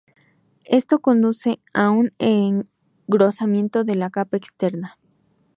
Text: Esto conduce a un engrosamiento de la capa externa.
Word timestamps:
Esto 0.65 0.97
conduce 0.97 1.59
a 1.73 1.91
un 1.91 2.11
engrosamiento 2.17 3.83
de 3.83 3.93
la 3.93 4.09
capa 4.09 4.35
externa. 4.35 4.97